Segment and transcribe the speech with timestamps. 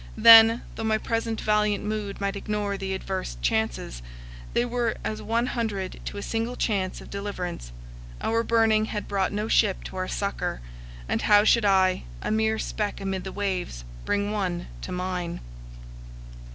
[0.17, 4.01] Then, though my present valiant mood might ignore the adverse chances,
[4.55, 7.71] they were as one hundred to a single chance of deliverance.
[8.19, 10.59] Our burning had brought no ship to our succor;
[11.07, 15.39] and how should I, a mere speck amid the waves, bring one to mine?